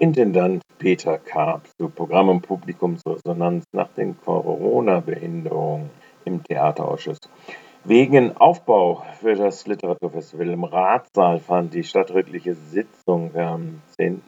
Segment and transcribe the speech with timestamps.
[0.00, 5.90] Intendant Peter Karp zu Programm- und Publikumsresonanz nach den Corona-Behinderungen
[6.24, 7.18] im Theaterausschuss.
[7.84, 14.22] Wegen Aufbau für das Literaturfestival im Ratsaal fand die stadträtliche Sitzung am 10.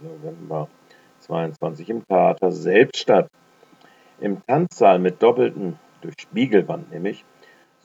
[0.00, 0.68] November
[1.20, 3.28] 22 im Theater selbst statt.
[4.18, 7.22] Im Tanzsaal mit doppeltem, durch Spiegelwand nämlich,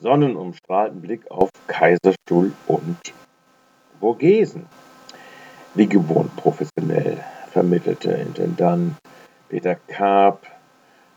[0.00, 2.96] sonnenumstrahlten Blick auf Kaiserstuhl und
[4.00, 4.64] Vogesen.
[5.74, 7.18] Wie gewohnt professionell
[7.52, 8.94] vermittelte Intendant
[9.48, 10.46] Peter Karp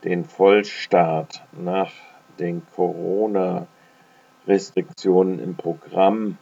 [0.04, 1.92] den Vollstart nach
[2.38, 6.36] den Corona-Restriktionen im Programm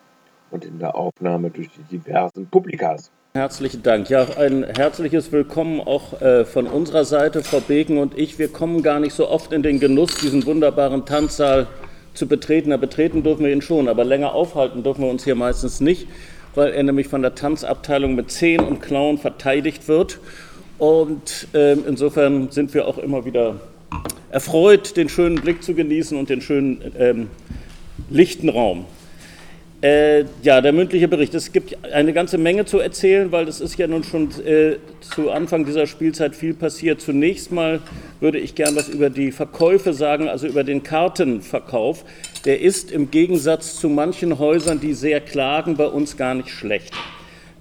[0.51, 3.13] und in der Aufnahme durch die diversen Publikas.
[3.35, 4.11] Herzlichen Dank.
[4.11, 8.41] Ja, ein herzliches Willkommen auch äh, von unserer Seite, Frau Beken und ich.
[8.41, 11.69] Wir kommen gar nicht so oft in den Genuss, diesen wunderbaren Tanzsaal
[12.15, 12.71] zu betreten.
[12.71, 16.09] Da betreten dürfen wir ihn schon, aber länger aufhalten dürfen wir uns hier meistens nicht
[16.55, 20.21] weil er nämlich von der Tanzabteilung mit Zehen und Klauen verteidigt wird.
[20.79, 23.61] Und äh, insofern sind wir auch immer wieder
[24.31, 27.29] erfreut, den schönen Blick zu genießen und den schönen ähm,
[28.09, 28.87] lichten Raum.
[29.83, 31.35] Äh, ja, der mündliche Bericht.
[31.35, 35.31] Es gibt eine ganze Menge zu erzählen, weil es ist ja nun schon äh, zu
[35.31, 37.01] Anfang dieser Spielzeit viel passiert.
[37.01, 37.81] Zunächst mal
[38.21, 42.05] würde ich gern was über die Verkäufe sagen, also über den Kartenverkauf.
[42.47, 46.95] Der ist im Gegensatz zu manchen Häusern, die sehr klagen, bei uns gar nicht schlecht.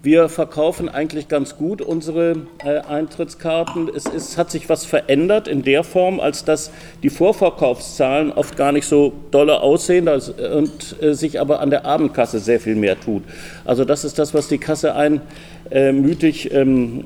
[0.01, 3.91] Wir verkaufen eigentlich ganz gut unsere äh, Eintrittskarten.
[3.93, 6.71] Es ist, hat sich was verändert in der Form, als dass
[7.03, 12.39] die Vorverkaufszahlen oft gar nicht so dolle aussehen und äh, sich aber an der Abendkasse
[12.39, 13.23] sehr viel mehr tut.
[13.65, 17.03] Also das ist das, was die Kasse einmütig ähm,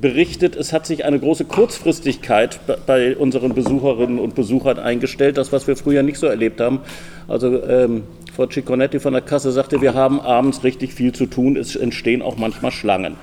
[0.00, 5.66] berichtet, es hat sich eine große Kurzfristigkeit bei unseren Besucherinnen und Besuchern eingestellt, das, was
[5.66, 6.80] wir früher nicht so erlebt haben.
[7.26, 11.56] Also ähm, Frau Cicconetti von der Kasse sagte, wir haben abends richtig viel zu tun,
[11.56, 13.16] es entstehen auch manchmal Schlangen.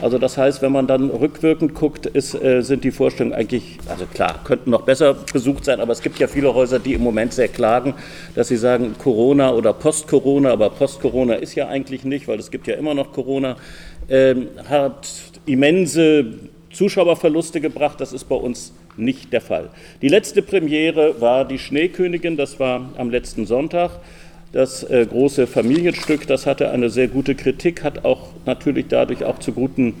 [0.00, 4.06] Also das heißt, wenn man dann rückwirkend guckt, ist, äh, sind die Vorstellungen eigentlich, also
[4.06, 7.34] klar, könnten noch besser besucht sein, aber es gibt ja viele Häuser, die im Moment
[7.34, 7.94] sehr klagen,
[8.34, 12.66] dass sie sagen Corona oder Post-Corona, aber Post-Corona ist ja eigentlich nicht, weil es gibt
[12.66, 13.56] ja immer noch Corona,
[14.08, 14.34] äh,
[14.68, 15.06] hat
[15.46, 16.26] immense
[16.70, 18.00] Zuschauerverluste gebracht.
[18.00, 19.70] Das ist bei uns nicht der Fall.
[20.00, 24.00] Die letzte Premiere war die Schneekönigin, das war am letzten Sonntag.
[24.52, 29.38] Das äh, große Familienstück, das hatte eine sehr gute Kritik, hat auch natürlich dadurch auch
[29.38, 29.94] zu guten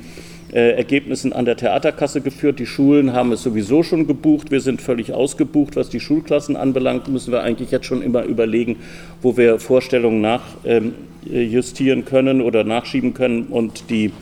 [0.52, 2.58] äh, Ergebnissen an der Theaterkasse geführt.
[2.58, 4.50] Die Schulen haben es sowieso schon gebucht.
[4.50, 5.76] Wir sind völlig ausgebucht.
[5.76, 8.76] Was die Schulklassen anbelangt, müssen wir eigentlich jetzt schon immer überlegen,
[9.22, 14.12] wo wir Vorstellungen nachjustieren ähm, können oder nachschieben können und die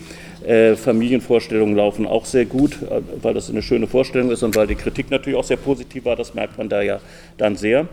[0.47, 4.67] äh, Familienvorstellungen laufen auch sehr gut, äh, weil das eine schöne Vorstellung ist und weil
[4.67, 6.17] die Kritik natürlich auch sehr positiv war.
[6.17, 7.01] Das merkt man da ja
[7.37, 7.89] dann sehr.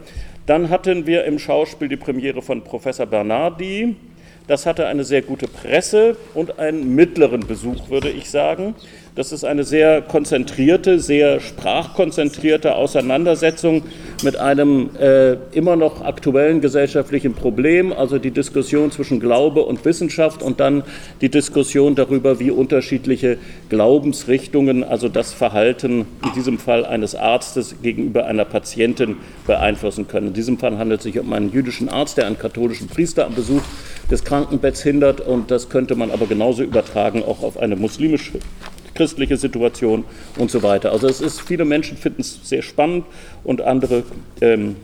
[0.46, 3.96] Dann hatten wir im Schauspiel die Premiere von Professor Bernardi.
[4.48, 8.76] Das hatte eine sehr gute Presse und einen mittleren Besuch, würde ich sagen.
[9.18, 13.82] Das ist eine sehr konzentrierte, sehr sprachkonzentrierte Auseinandersetzung
[14.24, 20.44] mit einem äh, immer noch aktuellen gesellschaftlichen Problem, also die Diskussion zwischen Glaube und Wissenschaft
[20.44, 20.84] und dann
[21.22, 23.40] die Diskussion darüber, wie unterschiedliche
[23.70, 29.18] Glaubensrichtungen, also das Verhalten in diesem Fall eines Arztes gegenüber einer Patientin
[29.48, 30.28] beeinflussen können.
[30.28, 33.34] In diesem Fall handelt es sich um einen jüdischen Arzt, der einen katholischen Priester am
[33.34, 33.64] Besuch
[34.12, 38.34] des Krankenbetts hindert und das könnte man aber genauso übertragen auch auf eine muslimische
[38.98, 40.04] christliche Situation
[40.38, 40.92] und so weiter.
[40.92, 43.06] Also es ist, viele Menschen finden es sehr spannend
[43.44, 44.04] und andere
[44.42, 44.76] ähm,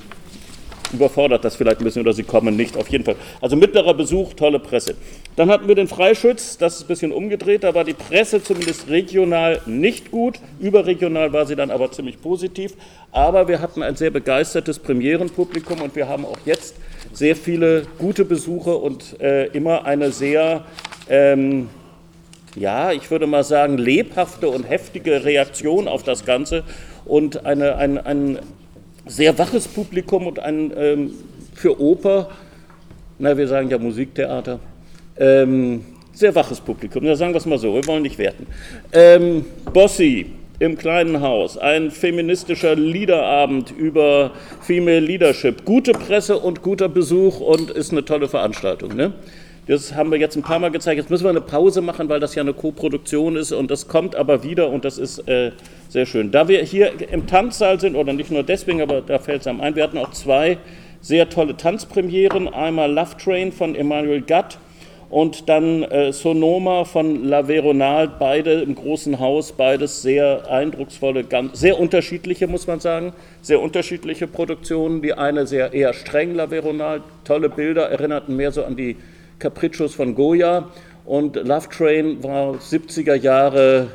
[0.93, 2.77] überfordert das vielleicht ein bisschen oder sie kommen nicht.
[2.77, 3.15] Auf jeden Fall.
[3.41, 4.93] Also mittlerer Besuch, tolle Presse.
[5.35, 8.87] Dann hatten wir den Freischütz, das ist ein bisschen umgedreht, da war die Presse zumindest
[8.89, 10.39] regional nicht gut.
[10.59, 12.73] Überregional war sie dann aber ziemlich positiv.
[13.11, 16.75] Aber wir hatten ein sehr begeistertes Premierenpublikum und wir haben auch jetzt
[17.11, 20.65] sehr viele gute Besuche und äh, immer eine sehr
[21.09, 21.69] ähm,
[22.55, 26.63] ja, ich würde mal sagen, lebhafte und heftige Reaktion auf das Ganze
[27.05, 28.39] und eine, ein, ein
[29.05, 31.11] sehr waches Publikum und ein ähm,
[31.53, 32.29] für Oper,
[33.19, 34.59] na, wir sagen ja Musiktheater,
[35.17, 37.03] ähm, sehr waches Publikum.
[37.05, 38.47] Ja, sagen wir es mal so, wir wollen nicht werten.
[38.91, 40.27] Ähm, Bossi
[40.59, 44.31] im kleinen Haus, ein feministischer Liederabend über
[44.61, 48.95] Female Leadership, gute Presse und guter Besuch und ist eine tolle Veranstaltung.
[48.95, 49.13] Ne?
[49.65, 50.97] Das haben wir jetzt ein paar Mal gezeigt.
[50.97, 54.13] Jetzt müssen wir eine Pause machen, weil das ja eine Co-Produktion ist und das kommt
[54.15, 55.51] aber wieder und das ist äh,
[55.87, 56.31] sehr schön.
[56.31, 59.61] Da wir hier im Tanzsaal sind, oder nicht nur deswegen, aber da fällt es einem
[59.61, 60.57] ein, wir hatten auch zwei
[60.99, 62.53] sehr tolle Tanzpremieren.
[62.53, 64.57] Einmal Love Train von Emmanuel Gatt
[65.09, 71.59] und dann äh, Sonoma von La Veronal, beide im großen Haus, beides sehr eindrucksvolle, ganz,
[71.59, 75.01] sehr unterschiedliche, muss man sagen, sehr unterschiedliche Produktionen.
[75.01, 78.97] Die eine sehr eher streng La Veronal, tolle Bilder, erinnerten mehr so an die
[79.39, 80.69] Capriccios von Goya
[81.05, 83.87] Und Love Train war 70er Jahre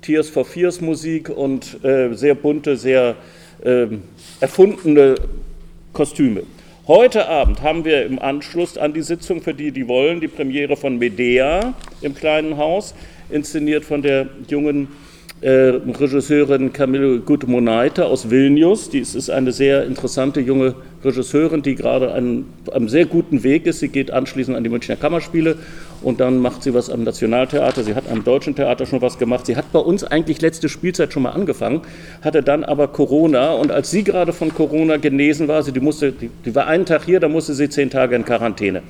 [0.00, 3.16] Tears for Fears Musik und äh, sehr bunte, sehr
[3.64, 3.86] äh,
[4.40, 5.14] erfundene
[5.92, 6.42] Kostüme.
[6.86, 10.76] Heute Abend haben wir im Anschluss an die Sitzung, für die, die wollen, die Premiere
[10.76, 12.94] von Medea im kleinen Haus,
[13.30, 14.88] inszeniert von der jungen
[15.42, 18.90] äh, Regisseurin Camille Gutmonaite aus Vilnius.
[18.90, 20.74] Die ist eine sehr interessante junge
[21.04, 23.80] Regisseurin, die gerade einen, einem sehr guten Weg ist.
[23.80, 25.56] Sie geht anschließend an die Münchner Kammerspiele
[26.00, 27.82] und dann macht sie was am Nationaltheater.
[27.82, 29.46] Sie hat am Deutschen Theater schon was gemacht.
[29.46, 31.82] Sie hat bei uns eigentlich letzte Spielzeit schon mal angefangen,
[32.22, 36.12] hatte dann aber Corona und als sie gerade von Corona genesen war, sie die musste,
[36.12, 38.82] die, die war einen Tag hier, da musste sie zehn Tage in Quarantäne.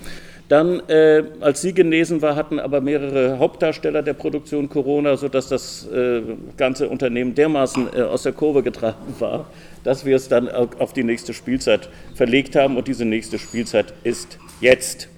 [0.52, 5.88] Dann, äh, als sie genesen war, hatten aber mehrere Hauptdarsteller der Produktion Corona, sodass das
[5.90, 6.20] äh,
[6.58, 9.46] ganze Unternehmen dermaßen äh, aus der Kurve getragen war,
[9.82, 12.76] dass wir es dann auf die nächste Spielzeit verlegt haben.
[12.76, 15.08] Und diese nächste Spielzeit ist jetzt.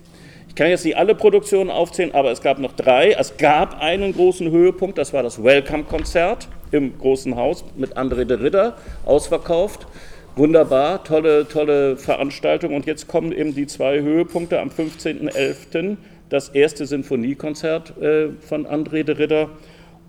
[0.49, 3.11] Ich kann jetzt nicht alle Produktionen aufzählen, aber es gab noch drei.
[3.11, 8.37] Es gab einen großen Höhepunkt, das war das Welcome-Konzert im Großen Haus mit André de
[8.37, 9.89] Ritter, ausverkauft.
[10.37, 12.75] Wunderbar, tolle, tolle Veranstaltung.
[12.75, 15.97] Und jetzt kommen eben die zwei Höhepunkte am 15.11.
[16.29, 19.51] Das erste Sinfoniekonzert äh, von André de Ritter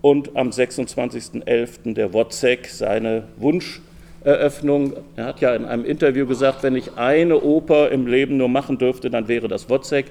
[0.00, 1.94] und am 26.11.
[1.94, 4.94] der Wozzeck, seine Wunscheröffnung.
[5.14, 8.78] Er hat ja in einem Interview gesagt, wenn ich eine Oper im Leben nur machen
[8.78, 10.06] dürfte, dann wäre das Wozzeck.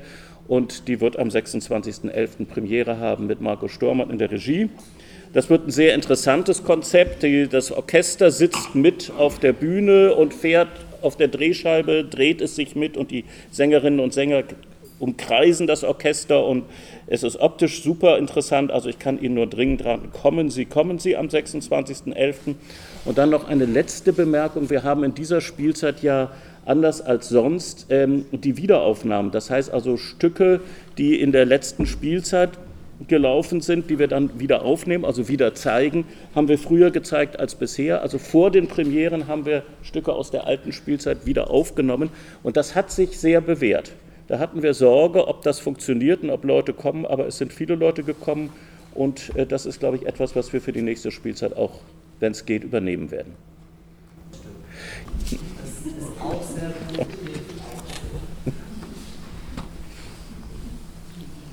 [0.47, 2.45] Und die wird am 26.11.
[2.45, 4.69] Premiere haben mit Marco Stormann in der Regie.
[5.33, 7.25] Das wird ein sehr interessantes Konzept.
[7.51, 10.69] Das Orchester sitzt mit auf der Bühne und fährt
[11.01, 14.44] auf der Drehscheibe, dreht es sich mit und die Sängerinnen und Sänger
[15.00, 16.63] umkreisen das Orchester und
[17.07, 18.71] es ist optisch super interessant.
[18.71, 22.56] Also ich kann Ihnen nur dringend raten, kommen Sie, kommen Sie am 26.11.
[23.03, 24.69] Und dann noch eine letzte Bemerkung.
[24.69, 26.31] Wir haben in dieser Spielzeit ja
[26.65, 29.31] anders als sonst ähm, die Wiederaufnahmen.
[29.31, 30.62] Das heißt also Stücke,
[30.97, 32.51] die in der letzten Spielzeit
[33.07, 37.56] gelaufen sind, die wir dann wieder aufnehmen, also wieder zeigen, haben wir früher gezeigt als
[37.56, 38.01] bisher.
[38.01, 42.09] Also vor den Premieren haben wir Stücke aus der alten Spielzeit wieder aufgenommen
[42.44, 43.91] und das hat sich sehr bewährt.
[44.27, 47.75] Da hatten wir Sorge, ob das funktioniert und ob Leute kommen, aber es sind viele
[47.75, 48.51] Leute gekommen
[48.94, 51.79] und äh, das ist, glaube ich, etwas, was wir für die nächste Spielzeit auch,
[52.19, 53.33] wenn es geht, übernehmen werden.
[55.19, 55.41] Das ist
[56.21, 56.73] auch sehr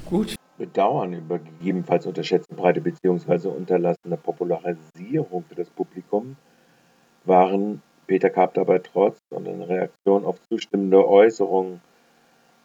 [0.06, 0.36] gut
[0.72, 3.48] bedauern über gegebenenfalls unterschätzte breite bzw.
[3.48, 6.36] unterlassene Popularisierung für das Publikum
[7.24, 11.80] waren Peter Karp dabei trotz und in Reaktion auf zustimmende Äußerungen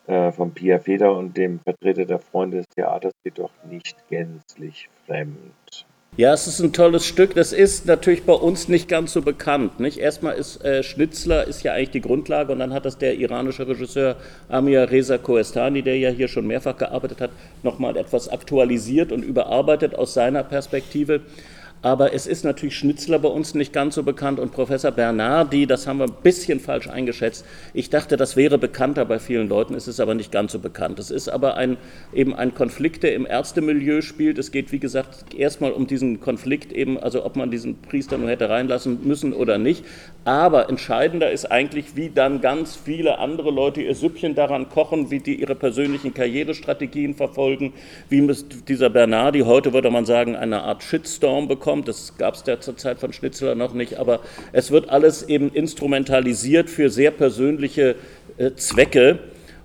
[0.08, 5.86] äh, von Pia Feder und dem Vertreter der Freunde des Theaters jedoch nicht gänzlich fremd.
[6.16, 7.36] Ja, es ist ein tolles Stück.
[7.36, 9.80] Das ist natürlich bei uns nicht ganz so bekannt.
[9.80, 10.00] Nicht?
[10.00, 13.68] Erstmal ist äh, Schnitzler ist ja eigentlich die Grundlage und dann hat das der iranische
[13.68, 14.16] Regisseur
[14.50, 17.32] Amir Reza Koestani, der ja hier schon mehrfach gearbeitet hat,
[17.62, 21.22] nochmal etwas aktualisiert und überarbeitet aus seiner Perspektive.
[21.84, 25.86] Aber es ist natürlich Schnitzler bei uns nicht ganz so bekannt und Professor Bernardi, das
[25.86, 27.46] haben wir ein bisschen falsch eingeschätzt.
[27.74, 30.98] Ich dachte, das wäre bekannter bei vielen Leuten, es ist aber nicht ganz so bekannt.
[30.98, 31.78] Es ist aber ein,
[32.14, 34.40] eben ein Konflikt, der im Ärztemilieu spielt.
[34.40, 38.30] Es geht, wie gesagt, erstmal um diesen Konflikt eben, also ob man diesen Priester nur
[38.30, 39.86] hätte reinlassen müssen oder nicht.
[40.26, 45.20] Aber entscheidender ist eigentlich, wie dann ganz viele andere Leute ihr Süppchen daran kochen, wie
[45.20, 47.74] die ihre persönlichen Karrierestrategien verfolgen,
[48.10, 48.28] wie
[48.68, 51.90] dieser Bernardi, heute würde man sagen, eine Art Shitstorm bekommt kommt.
[51.90, 54.22] Das gab es ja zur Zeit von Schnitzler noch nicht, aber
[54.54, 57.96] es wird alles eben instrumentalisiert für sehr persönliche
[58.38, 59.20] äh, Zwecke.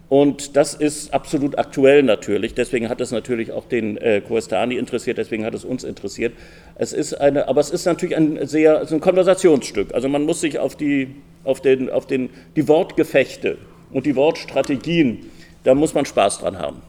[0.08, 2.54] Und das ist absolut aktuell natürlich.
[2.54, 6.32] Deswegen hat es natürlich auch den äh, Koestani interessiert, deswegen hat es uns interessiert.
[6.74, 9.94] Es ist eine, aber es ist natürlich ein sehr ein Konversationsstück.
[9.94, 13.58] Also man muss sich auf die, auf den, auf den, die Wortgefechte
[13.92, 15.30] und die Wortstrategien,
[15.62, 16.82] da muss man Spaß dran haben.